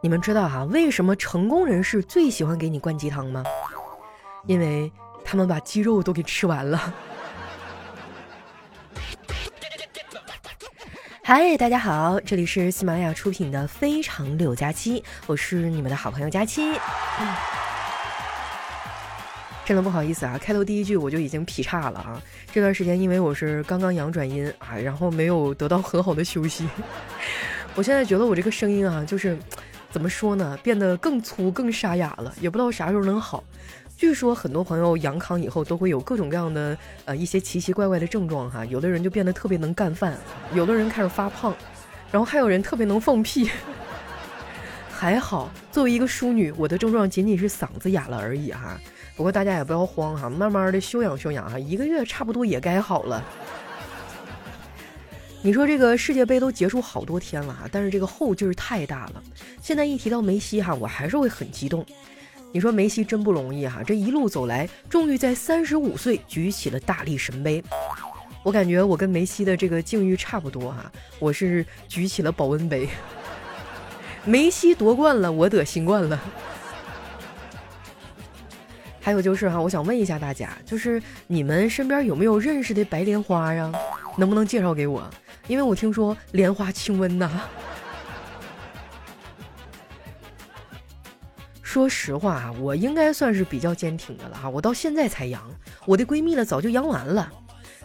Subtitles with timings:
[0.00, 3.44] 你们知道哈，为什么成功人士最喜欢给你灌鸡汤吗？
[4.46, 4.90] 因为
[5.24, 6.78] 他们把鸡肉都给吃完了。
[11.22, 16.72] 嗨，大家好，这里是喜马拉雅出品的《非常六加七》，我是你们的好朋友佳期。
[19.64, 22.20] 真的不好意思啊，开头第一句我就已经劈叉了啊！
[22.52, 26.68] 这段时间因为我是刚刚阳转阴啊，然后没有得到很好的休息，
[27.74, 29.36] 我现在觉得我这个声音啊，就是
[29.90, 33.42] 怎么说呢，变得更粗、更沙哑了，也不知道啥时候能好。
[33.96, 40.18] 据说很多朋友阳康以后都会有各种各样的呃一些奇奇怪怪的症状哈，有的人就变得特别能干饭，
[40.52, 41.54] 有的人开始发胖，
[42.10, 43.48] 然后还有人特别能放屁。
[44.92, 48.78] 还好，作为一个淑女，我的症状仅仅是嗓子哑了而已哈。
[49.16, 53.24] 不过大家也不要慌哈，慢慢的休养休养哈，一个月差不多也该好了。
[55.44, 59.22] 你说这个世界杯都结束好多天了哈，但是这个后劲儿太大了。
[59.60, 61.84] 现在一提到梅西哈，我还是会很激动。
[62.52, 67.60] 你说梅西真不容易哈，这一路走来，终于在三十五岁举起了大力神杯。
[68.44, 72.88] 我感觉我跟梅西的这个境遇差不多哈，我是举起了保温杯。
[74.24, 76.20] 梅西夺冠了，我得新冠了。
[79.00, 83.72] 还有就是哈，我想问一下大家，就是你们身边有没有认识的白莲花呀？
[84.16, 85.08] 能不能介绍给我？
[85.48, 87.30] 因为我听说莲花清瘟呐。
[91.62, 95.42] 说实话啊，我应该算是比较坚挺的了哈，我到现在才阳，
[95.86, 97.32] 我的闺蜜呢早就阳完了。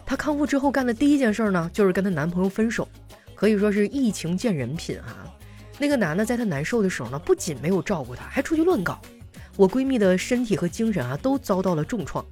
[0.04, 2.86] 她康复之后干的第一件事呢，就是跟她男朋友分手，
[3.34, 5.26] 可以说是疫情见人品哈。
[5.78, 9.00] 那个男的在她难受的时候呢，不仅没有照顾她，还出去乱搞。
[9.56, 12.24] 我闺蜜的身体和精神啊都遭到了重创。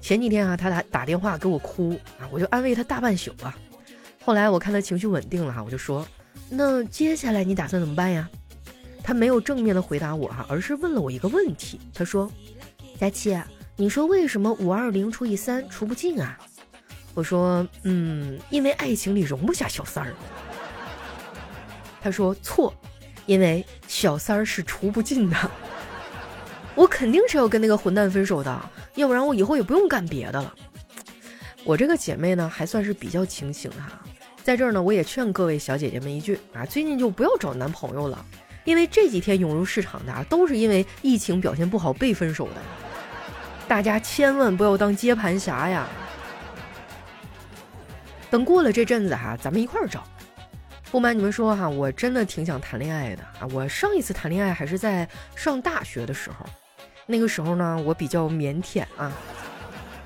[0.00, 3.56] 前几天啊，他打打电话给我哭啊，我就安慰他大半宿啊。
[4.24, 6.06] 后来我看他情绪稳定了哈，我就说
[6.48, 8.28] ：“那接下来你打算怎么办呀？”
[9.02, 11.80] 他没有正面的回答我哈，而是问了我一个问题。
[11.94, 12.30] 他说
[13.00, 13.38] ：“佳期，
[13.76, 16.38] 你说为什么五二零除以三除不尽啊？”
[17.14, 20.14] 我说：“嗯，因为爱情里容不下小三儿。”
[22.00, 22.72] 他说：“错，
[23.26, 25.50] 因为小三儿是除不尽的。
[26.78, 30.54] 我肯定是要跟那个混蛋分手的，要不然我以后也不用干别的了。”
[31.66, 34.00] 我这个姐妹呢，还算是比较清醒哈。
[34.44, 38.24] 在这儿呢，我也劝各位小姐姐们一句啊，最近就不要找男朋友了。
[38.64, 42.62] 因为这几天涌入市场的啊，都是因为疫情表现不好被分手的，
[43.66, 45.88] 大家千万不要当接盘侠呀！
[48.30, 50.04] 等过了这阵子哈，咱们一块儿找。
[50.92, 53.48] 不瞒你们说哈，我真的挺想谈恋爱的啊！
[53.52, 56.46] 我上一次谈恋爱还是在上大学的时候，
[57.10, 59.10] 那个时候呢，我比较腼腆啊，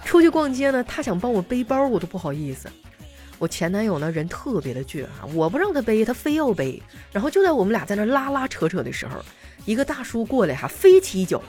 [0.05, 2.71] 出去逛街呢，他想帮我背包，我都不好意思。
[3.41, 6.81] 我前男友呢，人特别的倔啊，我不让他背，他非要背。
[7.11, 9.21] 然后就在我们俩在那拉拉扯扯的时候，
[9.65, 11.43] 一个大叔过来哈，飞起一脚，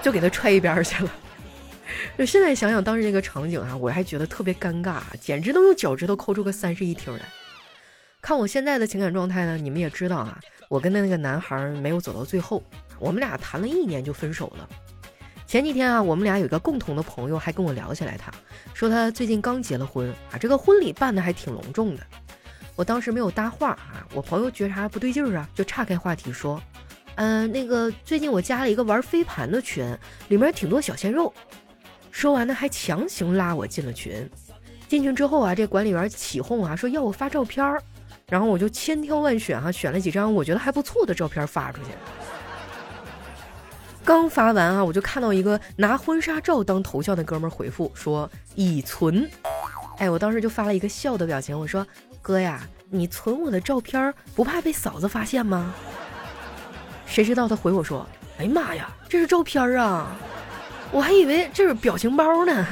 [0.00, 1.10] 就给他踹一边去了。
[2.16, 7.20] 就 现在想想当时那个场景啊，我还觉得特别尴尬，简直能用脚趾头抠出个三室一厅来。
[8.22, 10.38] 看我现在的情感状态呢，你们也知道啊，
[10.68, 12.62] 我跟的那个男孩没有走到最后，
[12.98, 14.68] 我们俩谈了一年就分手了。
[15.46, 18.32] 前几天啊，我们俩有一个共同的朋友还跟我聊起来，他
[18.74, 22.02] 说他最近刚结了婚啊，这个婚礼办的还挺隆重的。
[22.74, 26.60] 我当时没有搭话啊，我朋友觉察不对劲儿啊，就岔开话题说，
[27.14, 29.96] 嗯，那个最近我加了一个玩飞盘的群，
[30.28, 31.32] 里面挺多小鲜肉。
[32.10, 34.28] 说完呢，还强行拉我进了群。
[34.88, 37.80] 进群之后啊，这管理员起哄啊，说要我发照片儿，
[38.28, 41.90] 然后我就千挑万选哈，选了几张我觉得还不错的照片发出去。
[44.06, 49.28] 刚发完啊，我就看到一个拿婚纱照当头像的哥们儿回复说已存，
[49.98, 51.84] 哎，我当时就发了一个笑的表情，我说
[52.22, 55.74] 哥呀，你存我的照片不怕被嫂子发现吗？
[57.04, 58.06] 谁知道他回我说，
[58.38, 60.16] 哎呀妈呀，这是照片啊，
[60.92, 62.64] 我还以为这是表情包呢。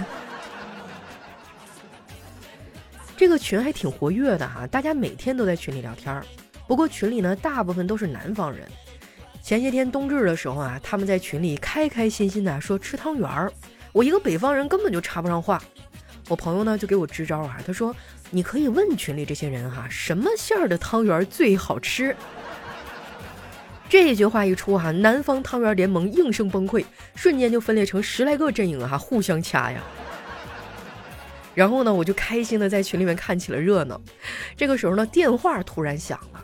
[3.17, 6.23] 这个群还挺活跃的哈，大家每天都在群里聊天
[6.69, 8.69] 不过群里呢，大部分都是南方人。
[9.45, 13.53] 前些天冬至的时候啊，他们在群里开开心心的说吃汤圆儿，
[13.93, 15.63] 我一个北方人根本就插不上话。
[16.31, 17.95] 我朋友呢就给我支招啊，他说
[18.31, 22.17] 你可以问群里这些人哈，什么馅儿的汤圆最好吃。
[23.87, 26.83] 这一句话一出哈，南方汤圆联盟应声崩溃，
[27.15, 29.83] 瞬间就分裂成十来个阵营哈，互相掐呀。
[31.55, 34.01] 然后呢，我就开心的在群里面看起了热闹。
[34.57, 36.43] 这个时候呢，电话突然响了。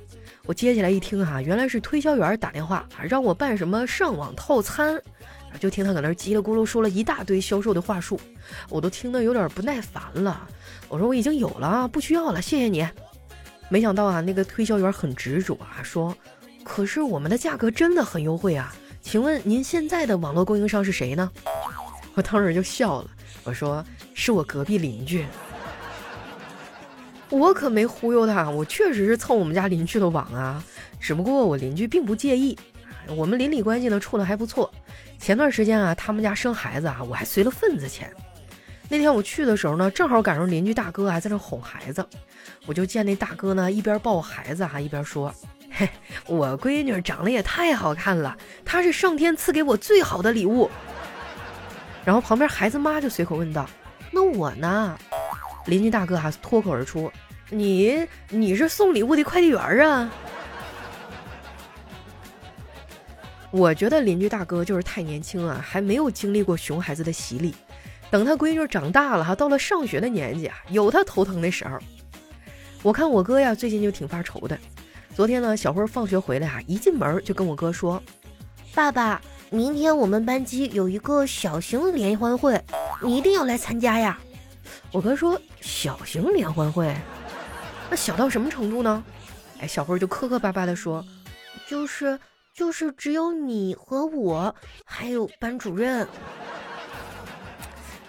[0.50, 5.00] 我接起来一听哈，原来是推销员打电话，让我办什么上网套餐，
[5.60, 8.20] 就听他搁那叽里咕噜说了一大堆销售的话术，
[8.68, 10.48] 我都听得有点不耐烦了。
[10.88, 12.84] 我说我已经有了，不需要了，谢谢你。
[13.68, 16.12] 没想到啊，那个推销员很执着啊，说
[16.64, 21.30] 可是我们的价格真的很优惠啊，请问您现在的网络供应商是谁呢？
[22.14, 23.10] 我当时就笑了，
[23.44, 25.24] 我说是我隔壁邻居。
[27.30, 30.62] 我可没忽悠他，我确实是蹭我们家邻居的网啊，
[30.98, 32.58] 只不过我邻居并不介意，
[33.08, 34.70] 我们邻里关系呢处的还不错。
[35.18, 38.10] 前段时间啊，他们家生孩子啊，我还随了份子钱。
[38.88, 42.04] 那天我去的时候呢，正好赶上邻居大哥还在那哄孩子，
[42.66, 45.32] 我就见那大哥呢一边抱孩子哈，一边说
[45.70, 45.88] ：“嘿，
[46.26, 50.68] 我闺女长得也太好看了，她是上天赐给我最好的礼物。
[52.04, 53.68] ”然后旁边孩子妈就随口问道
[54.10, 54.98] ：“那我呢？”
[55.70, 57.10] 邻居大哥还脱口而出
[57.48, 60.10] ：“你你是送礼物的快递员啊？”
[63.52, 67.54] 我觉得邻居大哥就是太年轻啊，还没有经历过熊孩子的洗礼。
[68.10, 71.78] 等他闺女长大了哈，到了上学的年纪啊，有他头疼的时候。
[72.82, 74.58] 我看我哥呀，最近就挺发愁的。
[75.14, 78.02] 昨天呢，小辉放学回来啊，一进门就跟我哥说
[78.74, 82.60] ：“爸爸，明天我们班级有一个小型联欢会，
[83.02, 84.18] 你一定要来参加呀。”
[84.92, 86.94] 我哥说：“小型联欢会，
[87.88, 89.02] 那小到什么程度呢？”
[89.60, 91.04] 哎，小辉就磕磕巴巴的说
[91.68, 92.18] ：“就是
[92.54, 96.06] 就是只有你和我，还有班主任。”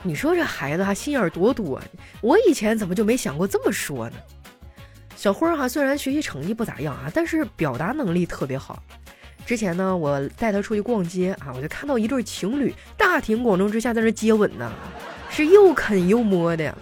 [0.03, 1.79] 你说这孩子哈心眼多多，
[2.21, 4.15] 我以前怎么就没想过这么说呢？
[5.15, 8.81] 小辉儿哈虽然学习成绩不咋样啊，但是表达能力特别好。
[9.45, 14.71] 之前呢，我带他出去逛街啊，我就看到一对情侣大庭广众之下在那接吻呢。
[15.31, 16.77] 是又啃又摸的，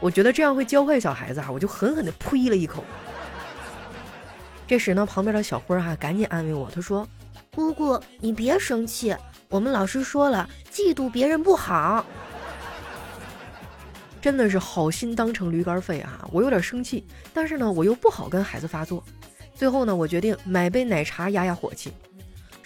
[0.00, 1.48] 我觉得这样会教坏小孩子啊！
[1.50, 2.84] 我就狠狠的呸了一口。
[4.66, 7.08] 这时呢，旁边的小辉儿哈赶紧安慰我，他说
[7.54, 9.16] ：“姑姑，你别生气，
[9.48, 12.04] 我们老师说了，嫉妒别人不好。”
[14.20, 16.28] 真的是好心当成驴肝肺啊！
[16.32, 19.02] 我有点生气，但是呢，我又不好跟孩子发作。
[19.54, 21.92] 最后呢，我决定买杯奶茶压压火气。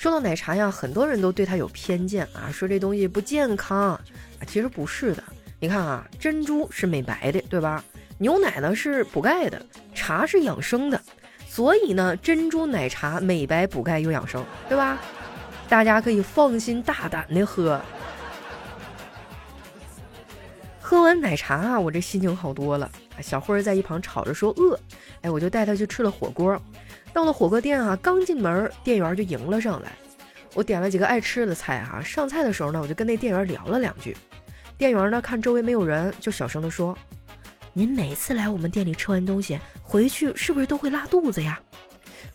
[0.03, 4.01] 说到奶茶呀，很多人都对它有偏见啊，说这东西不健康。
[4.49, 5.23] 其实不是的，
[5.61, 7.85] 你看啊，珍珠是美白的，对吧？
[8.19, 9.65] 牛奶呢是补钙的，
[9.95, 11.01] 茶是养生的，
[11.47, 14.99] 所以呢，珍珠奶茶美白补钙又养生，对吧？
[15.69, 17.81] 大家可以放心大胆的喝。
[20.81, 22.91] 喝完奶茶啊，我这心情好多了。
[23.21, 24.77] 小辉儿在一旁吵着说饿，
[25.21, 26.61] 哎，我就带他去吃了火锅。
[27.13, 29.93] 到了火锅店啊，刚进门，店员就迎了上来。
[30.55, 34.17] 我点了几个爱吃的菜哈，上菜的时候呢，我就跟那店员聊了两句。
[34.77, 36.97] 店员呢，看周围没有人，就小声地说
[37.73, 41.61] ：“您每次来我们店里吃完东西，回去是不是都会拉肚子呀？”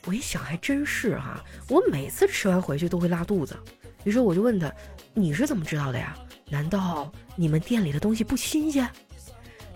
[0.05, 3.57] 我一想，还真是哈，我每次吃完回去都会拉肚子。
[4.03, 4.71] 于是我就问他
[5.13, 6.15] ：“你是怎么知道的呀？
[6.49, 8.87] 难道你们店里的东西不新鲜？”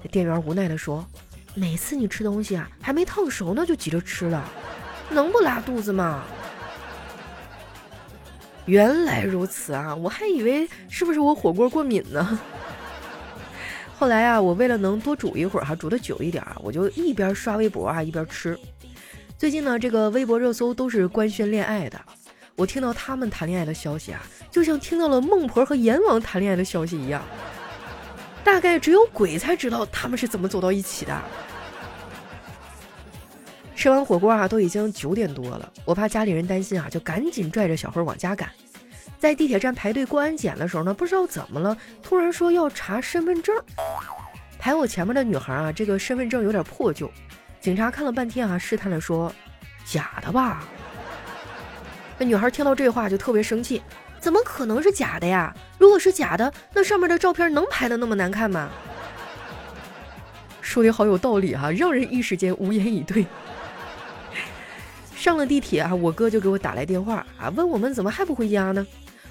[0.02, 1.06] 这店员无奈地说
[1.54, 4.50] ：“每次你吃东西啊，还没烫熟呢，就急着吃了，
[5.12, 6.24] 能不拉肚子吗？”
[8.66, 9.94] 原来如此啊！
[9.96, 12.40] 我还以为是不是我火锅过敏呢。
[13.98, 18.58] 后来啊，我为了能多煮一会儿哈，煮的久一点，我就一边刷微博啊一边吃。
[19.38, 22.00] 最近呢，这个微博热搜都是官宣恋爱的，
[22.56, 24.22] 我听到他们谈恋爱的消息啊，
[24.52, 27.22] 就像听到了孟婆和阎王谈恋爱的消息一样。
[28.44, 31.22] 大概只有鬼才知道他们是怎么走到一起的。
[33.82, 35.74] 吃完火锅啊，都已经九点多了。
[35.86, 38.48] 我怕家里人担心啊，就赶紧拽着小辉往家赶。
[39.18, 43.60] 在地铁站排队过安检的时候呢，不知道怎么了，突然说要查身份证。
[44.60, 47.12] 排我前面的女孩啊，这个身份证有点破旧。
[47.60, 49.34] 警察看了半天啊，试探的说
[49.84, 50.64] ：“假的吧？”
[52.20, 53.82] 那女孩听到这话就特别生气
[54.22, 55.52] ：“怎么可能是假的呀？
[55.80, 58.70] 如果是假的，那上面的照片能拍的那么难看吗？”
[60.62, 63.26] 说的好有道理哈，让人一时间无言以对。
[65.22, 68.84] 上了地铁啊，我哥就给我打来电话啊，问我们怎么还不回家呢？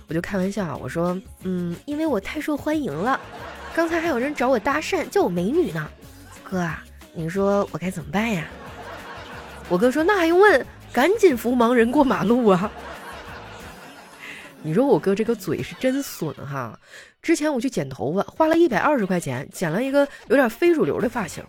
[0.06, 3.18] 我就开玩笑，我说，嗯，因为我太受欢迎了，
[3.74, 5.90] 刚才还有人找我搭讪，叫我美女呢。
[6.44, 8.46] 哥啊，你说我该怎么办呀？
[9.68, 12.70] 我哥说，那还用问，赶紧扶盲人过马路啊！
[14.62, 16.78] 你说我哥这个嘴是真损哈！
[17.20, 21.42] 之前我去剪头发，花了一百二十块钱剪了一个有点非主流的发型，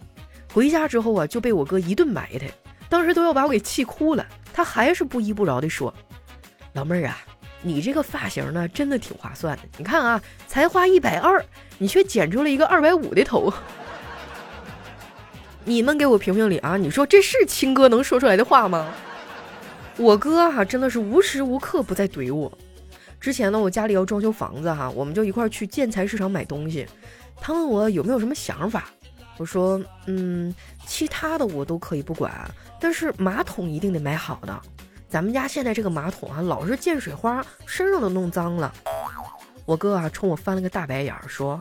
[0.51, 2.49] 回家之后啊，就被我哥一顿埋汰。
[2.91, 5.93] 当时都要把我给气哭了，他还是不依不饶地说
[6.75, 7.17] ：“老妹儿啊，
[7.61, 9.63] 你这个发型呢，真的挺划算的。
[9.77, 11.41] 你看啊，才花一百二，
[11.77, 13.51] 你却剪出了一个二百五的头。
[15.63, 16.75] 你们给我评评理啊！
[16.75, 18.93] 你说这是亲哥能说出来的话吗？
[19.95, 22.51] 我哥哈真的是无时无刻不在怼我。
[23.21, 26.85] 之前呢，我家里要装修房子哈，我们就一块去建材市场买东西。
[27.37, 28.89] 他问我有没有什么想法。”
[29.41, 30.53] 我说，嗯，
[30.85, 32.31] 其他的我都可以不管，
[32.79, 34.61] 但是马桶一定得买好的，
[35.09, 38.71] 咱们家现在这个马桶啊，老是溅水花，身上都弄脏了。
[39.65, 41.59] 我哥啊，冲我翻了个大白眼儿，说：“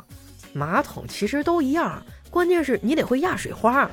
[0.52, 3.90] 马桶其实都一样，关键是你得会压水花。”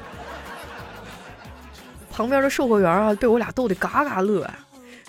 [2.12, 4.60] 旁边的售货员啊，被我俩逗得嘎嘎乐啊。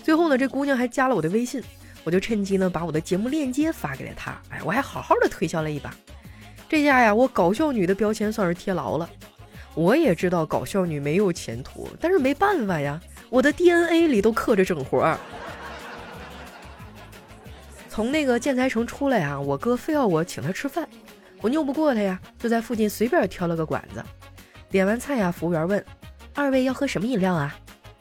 [0.05, 1.61] 最后呢，这姑娘还加了我的微信，
[2.05, 4.41] 我就趁机呢把我的节目链接发给了她。
[4.51, 5.93] 哎，我还好好的推销了一把。
[6.69, 9.09] 这下呀，我搞笑女的标签算是贴牢了。
[9.75, 13.01] 我也知道搞笑女没有前途，但是没办法呀。
[13.31, 15.19] 我的 DNA 里都刻着整活儿。
[17.89, 20.87] 从那个建材城出来啊，我哥非要我请他吃饭，
[21.41, 24.05] 我拗不过他呀，就在附近随便挑了个馆子。
[24.71, 25.83] 点完菜呀，服务员问
[26.35, 27.57] ：“二位要喝什么饮料啊？”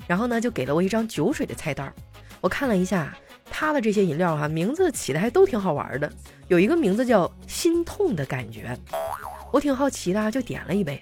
[0.07, 1.93] 然后呢，就给了我一张酒水的菜单。
[2.41, 3.17] 我看了一下
[3.59, 6.07] 他的这些饮料哈，名字起的还都挺好玩的。
[6.47, 8.77] 有一个名字叫“心痛的感觉”，
[9.51, 11.01] 我挺好奇的，就点了一杯。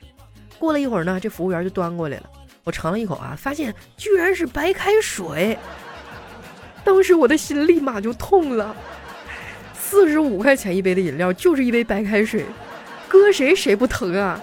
[0.57, 2.29] 过了一会儿呢，这服务员就端过来了。
[2.63, 5.59] 我尝了一口啊，发现居然是白开水，
[6.85, 8.73] 当时我的心立马就痛了。
[9.77, 12.45] 四十五块钱一杯的饮料，就是一杯白开水，
[13.09, 14.41] 搁谁谁不疼啊？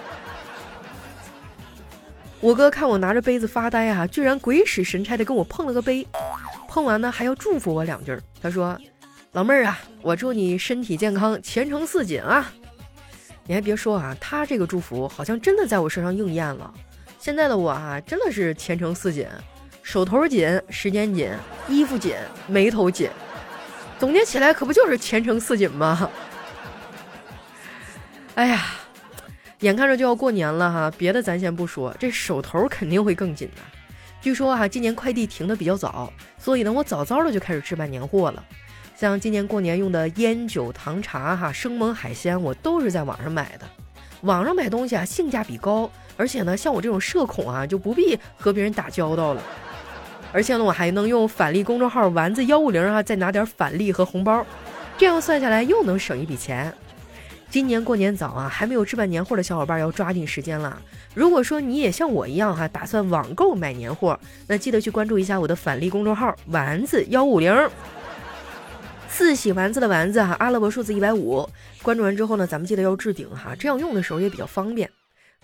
[2.39, 6.05] 我哥看我拿着杯子发呆啊，居然鬼使神差的跟我碰了个杯，
[6.73, 8.17] 碰完呢还要祝福我两句。
[8.41, 8.75] 他说
[9.33, 12.51] ：“老妹儿啊，我祝你身体健康，前程似锦啊！”
[13.45, 16.73] 你还别说啊，他这个祝福好像真的在我身上应验了。
[17.19, 19.27] 现在的我啊，真的是前程似锦，
[19.83, 21.31] 手头紧，时间紧，
[21.67, 22.15] 衣服紧，
[22.47, 23.07] 眉头紧，
[23.99, 26.09] 总结起来可不就是前程似锦吗？
[28.33, 28.65] 哎呀，
[29.59, 33.61] 眼看着就要过年了哈，别的咱先不说，这手头肯定会更紧的。
[34.23, 38.41] 据说哈，今年快递停的比较早，所以呢，我早早的就开始置办年货了。
[38.95, 43.67] 像今年过年用的烟酒糖茶哈，生猛海鲜，我都是在网上买的。
[44.21, 45.91] 网上买东西啊，性价比高。
[46.15, 49.43] 而且呢，像我这种社恐啊，就不必和别人打交道了。
[50.31, 54.45] 而且呢，我还能用返利公众号丸子幺五零啊，再拿点返利和红包，
[54.97, 56.73] 这样算下来又能省一笔钱。
[57.53, 60.81] 今年过年早啊，还没有置办年货的小伙伴要抓紧时间了。
[61.13, 67.55] 如果说你也像我一样哈，打算网购买年货，那记得去关注一下我的返利公众号丸子幺五零，
[69.07, 71.47] 四喜丸子的丸子哈，阿拉伯数字一百五。
[71.83, 74.89] 关注完之后呢，咱们记得要置顶哈，这样用的时候也比较方便。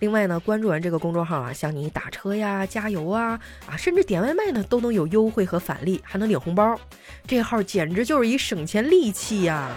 [0.00, 3.38] 另外呢，关注完这个公众号啊，像你打车呀、加油啊
[3.68, 6.76] 啊，甚至点外卖呢，都能有优惠和返利，还能领红包。
[7.24, 9.70] 这号简直就是一省钱利器呀！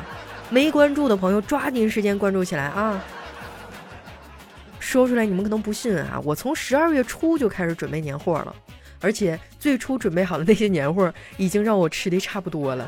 [0.53, 3.03] 没关注的朋友抓紧时间关注起来啊！
[4.79, 8.55] 说出来你们可能不信啊，我从十二月初就开始准备年货了，
[9.01, 12.87] 而且最初准备好的那些年货已经让我吃的差不多了。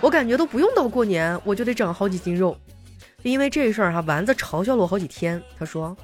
[0.00, 2.56] 我感觉都不用到过年，我就得长好几斤肉。
[3.24, 5.96] 因为这事儿哈，丸子嘲笑了我好几天，他说。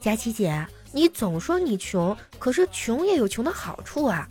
[0.00, 4.26] 佳琪姐，你总说你穷，可是穷也有穷的好处啊。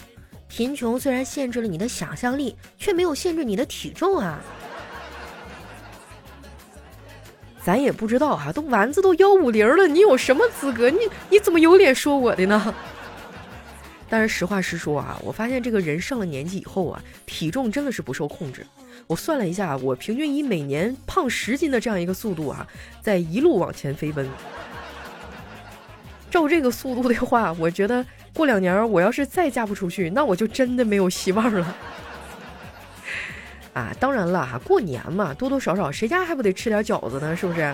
[0.47, 4.39] 贫穷虽然限制了你的想象力，却没有限制你的体重啊。
[7.69, 10.89] 咱也不知道哈，都丸子都幺五零了，你有什么资格？
[10.89, 10.97] 你
[11.29, 12.73] 你怎么有脸说我的呢？
[14.09, 18.65] 但是实话实说啊，我发现这个人上了年纪以后啊，体重真的是不受控制。
[19.05, 22.65] 我算了一下，我平均以每年胖十斤的这样一个速度啊，
[23.03, 24.27] 在一路往前飞奔。
[26.31, 31.75] 照这个速度的话，我觉得过两年我要是再嫁不出去，那我就真的没有希望了。
[33.79, 37.33] 啊，当然了哈，过年嘛，多多少少谁家还不得吃点饺子呢？
[37.35, 37.73] 是不是？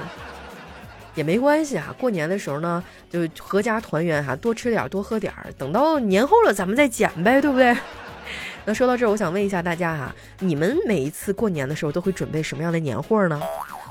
[1.15, 7.75] 也没关系啊，过年的时候呢，就合家团圆哈，多吃点，多喝点儿，等到年后了咱们再减呗，对不对？
[8.65, 13.41] 那说到这儿，我想问一下大家哈，你们每一次过年的时候都会准备什么样的年货呢？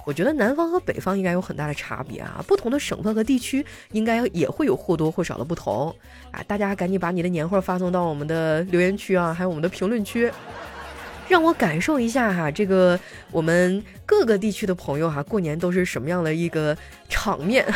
[0.06, 5.88] 我觉得南方和北方应该有很大的差别啊，不同的省份和地区应该也会有或多或少的不同
[6.30, 6.44] 啊！
[6.46, 10.30] 大家赶紧把你的年货发送到我们的留言区啊，还有我们的评论区，
[11.28, 12.98] 让我感受一下哈，这个
[13.30, 16.76] 我们各个地区的朋友哈，过年都是什么样的一个
[17.08, 17.66] 场面。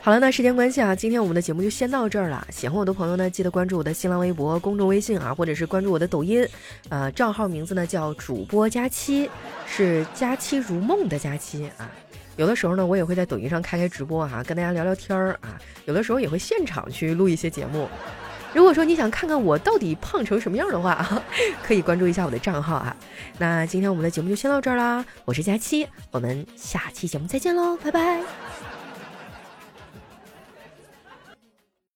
[0.00, 2.46] 好了，那时间关系啊，今天我们的节目就先到这儿了。
[2.50, 6.48] 喜欢我的朋友呢，记得关注我的新浪微博、公众微信啊，或者是关注我的抖音，
[6.88, 9.28] 呃，账号名字呢叫主播佳期，
[9.66, 11.90] 是佳期如梦的佳期啊。
[12.36, 15.60] 有的时候呢，我也会在抖音上开开直播哈，跟大家聊聊天儿啊。
[15.86, 17.88] 有的时候也会现场去录一些节目。
[18.56, 21.06] 如果说你想看看我到底胖成什么样的话，
[21.62, 22.96] 可以关注一下我的账号啊。
[23.36, 28.75] 那今天我们的节目就先到这儿啦，我是佳期，我们下期节目再见喽，拜拜。